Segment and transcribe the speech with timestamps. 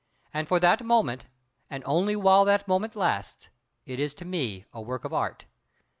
[0.33, 1.27] And for that moment,
[1.69, 3.49] and only while that moment lasts,
[3.85, 5.45] it is to me a work of Art.